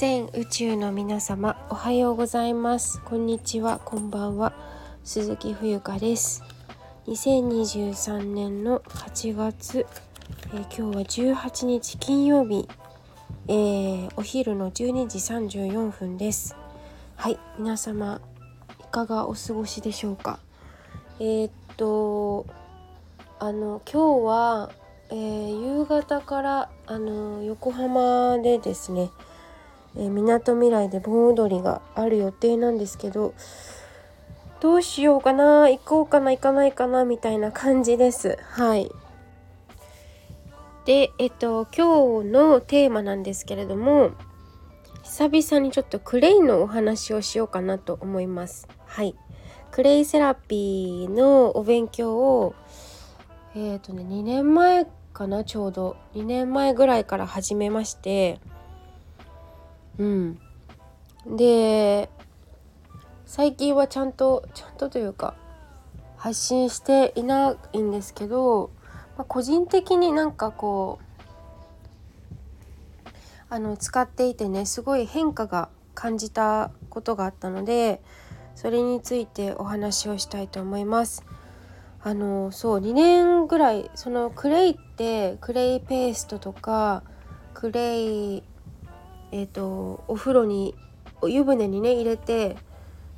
[0.00, 3.02] 全宇宙の皆様おはようございます。
[3.02, 4.54] こんにちはこんばんは。
[5.04, 6.42] 鈴木冬香です。
[7.06, 9.84] 2023年の8月、
[10.54, 12.66] えー、今日は18日金曜日、
[13.48, 16.56] えー、お昼の12時34分です。
[17.16, 18.22] はい皆様
[18.80, 20.40] いかがお過ごしでしょうか？
[21.18, 22.46] えー、っと
[23.38, 24.70] あの今日は
[25.10, 29.10] えー、夕方からあの横浜でですね
[29.96, 33.34] えみなとみらいで盆踊りがある予定なんですけど
[34.60, 38.38] どうしようかな行こうかな行かないかなみたいな感じです。
[38.42, 38.90] はい。
[40.84, 44.10] でえっと今日のテーマなんですけれども
[45.02, 48.68] 久々にちょっとクレイのお話をしようかなと思います。
[48.86, 49.14] はい。
[49.70, 52.54] クレイセラピーのお勉強を
[53.54, 55.96] えっ、ー、とね2年前かなちょうど。
[56.14, 58.40] 2年前ぐらいから始めまして
[59.98, 60.40] うん
[61.26, 62.08] で
[63.26, 65.34] 最近はちゃんとちゃんとというか
[66.16, 68.70] 発信していないんですけど、
[69.16, 71.10] まあ、個人的になんかこう
[73.48, 78.00] あの使っていてねすごい変化が感じたことがあったので
[78.54, 81.24] それについてお話をしたいと思います。
[82.02, 87.02] あのそう2年ぐらいそのクレイってクレイペーストとか
[87.52, 88.42] クレイ
[89.32, 90.74] えっ、ー、とお風呂に
[91.26, 92.56] 湯船にね入れて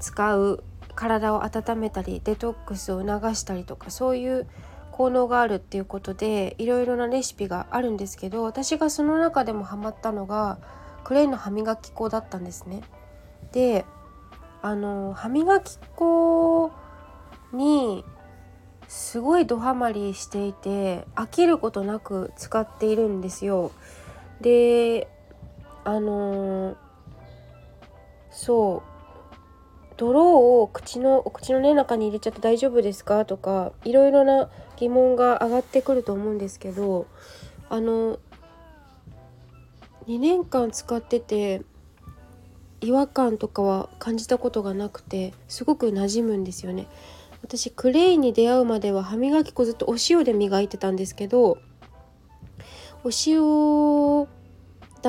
[0.00, 0.62] 使う
[0.94, 4.46] 体を温めたりデトックスを促したりとかそういう
[4.92, 10.58] 効能があるっていうことでいろいろなレシピがあるんですけど私がその中でもハマったのが
[11.04, 12.82] クレイの歯磨き粉だったんですね。
[13.52, 13.84] で
[14.62, 16.72] あの歯磨き粉
[17.52, 18.04] に
[18.88, 23.70] すごいドハマりしていて飽きることなく使っているんですよ。
[24.40, 25.08] で
[25.86, 26.76] あのー、
[28.30, 33.24] そう泥を口のお口の、ね、中に入れちゃって大丈夫ですか？
[33.24, 37.06] とかいろいろな疑問が上がってくると思うんですけど
[37.70, 38.18] あの
[40.08, 41.62] 2年間使ってて
[42.80, 46.88] 違和感とかは感じたことがなくてすごく馴染むんですよね。
[47.42, 51.58] 私クレイに出会うまでは歯磨き粉ずっとお塩で磨いてたんですけど
[53.04, 54.26] お塩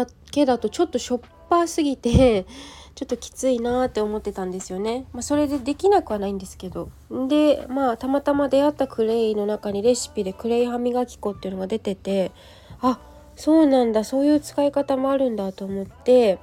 [0.06, 1.20] だけだとちょっとしょっ
[1.50, 2.46] ぱすぎて
[2.94, 5.06] ちょっときついなって思ってたんですよね。
[5.14, 6.90] まあ、それでできなくはないんですけど。
[7.28, 12.32] でまあたまたま出会ったクレイの中にレシピでクレイ歯磨き粉っていうのが出てて
[12.82, 13.00] あ
[13.36, 16.40] そうなんだそういう使い方もあるんだと思って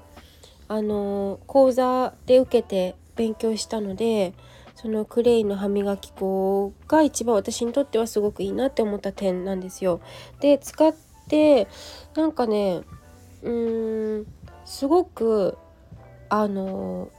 [0.69, 4.33] あの講座で受けて勉強したので
[4.75, 10.01] そのクレイの歯磨き粉が一番私にとってはすごくいいなって思った点なんですよ。
[10.41, 10.95] で使っ
[11.29, 11.69] て
[12.15, 12.83] なんかね
[13.45, 14.27] うーん。
[14.65, 15.59] すごく
[16.31, 17.11] あの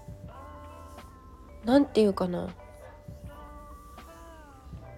[1.63, 2.49] 何て言うかな。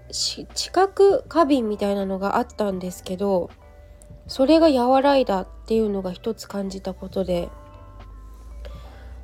[0.10, 3.50] 知覚過敏みたいなのがあったんですけど
[4.28, 7.50] それが和らいだっていうのが一つ感じたことで。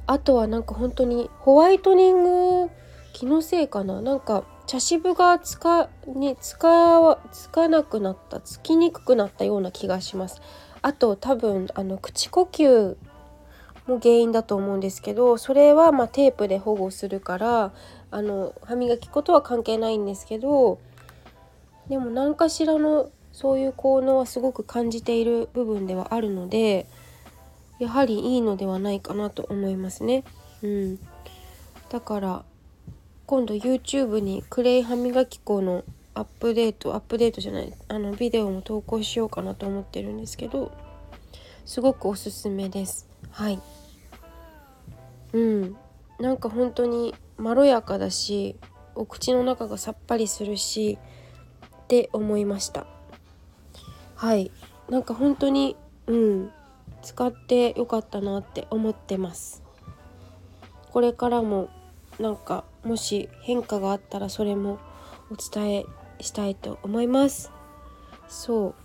[0.06, 2.24] あとはなんか本当にホワイトニン
[2.66, 2.70] グ
[3.14, 4.02] 気のせいかな。
[4.02, 10.42] なんか茶渋がつかにつかつかなくなったつきにくくなったような気がします。
[10.84, 12.96] あと多分あの口呼吸
[13.88, 17.74] も原因だと思うんですけどそれはまテープで保護するから
[18.12, 20.80] あの歯磨き粉とは関係ないんですけど
[21.90, 26.86] でも何かしらのそういう効能はすごく感じている部分ではあるので
[27.80, 30.24] やはりいいのではないかなと思いますね。
[30.62, 31.00] うん、
[31.90, 32.44] だから
[33.26, 35.84] 今度 YouTube にクレイ歯磨き粉の
[36.16, 40.72] アップデートアップデートじゃないあのビデオも投稿しようかなと思ってるんですけど
[41.66, 43.08] すごくおすすめです。
[43.32, 43.60] はい。
[45.32, 45.76] うん。
[46.20, 48.58] なんか本当にまろやかだし
[48.96, 51.00] お口の中がさっぱりするし
[51.84, 52.86] って思いました。
[54.16, 54.52] はい。
[54.90, 55.76] なんか本当に
[56.08, 56.52] うん。
[57.04, 59.62] 使ってよかったなって思ってます。
[60.92, 61.70] これからも
[62.20, 64.80] なんかもし変化があったらそれも
[65.30, 65.86] お伝え
[66.20, 67.52] したいと思います
[68.28, 68.76] そ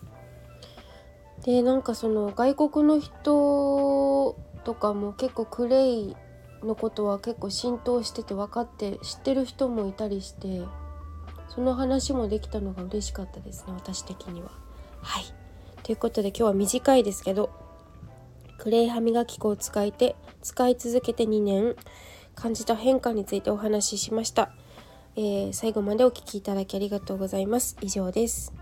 [1.41, 6.17] うでなんかその外国の人とかも結構クレイ
[6.63, 10.63] のことは結構浸透してて分かって知ってる人もいたりして
[11.49, 14.51] その話もできたのが嬉しかったですね私的には。
[15.01, 15.25] はい
[15.83, 17.51] ということで今日は短いですけど
[18.59, 21.77] クレイ歯磨き粉を使いて使い続けて2年
[22.35, 24.53] 感じた変化についてお話ししました。
[25.21, 27.77] えー、最後までお聴きいただきありがとうございます。
[27.81, 28.53] 以上です。